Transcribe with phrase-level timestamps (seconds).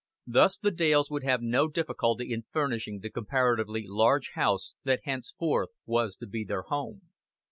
[0.25, 5.69] Thus the Dales would have no difficulty in furnishing the comparatively large house that henceforth
[5.85, 7.11] was to be their home.